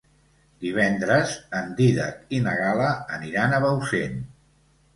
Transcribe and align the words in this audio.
Divendres 0.63 1.33
en 1.59 1.69
Dídac 1.81 2.35
i 2.37 2.41
na 2.47 2.55
Gal·la 2.63 2.89
aniran 3.19 3.53
a 3.59 3.63
Bausen. 3.69 4.21